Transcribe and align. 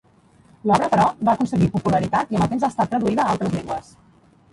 L'obra, 0.69 0.85
però, 0.93 1.03
va 1.27 1.35
aconseguir 1.37 1.67
popularitat 1.75 2.31
i 2.33 2.39
amb 2.39 2.47
el 2.47 2.49
temps 2.55 2.65
ha 2.65 2.71
estat 2.73 2.91
traduïda 2.95 3.25
a 3.27 3.35
altres 3.35 3.53
llengües. 3.57 3.93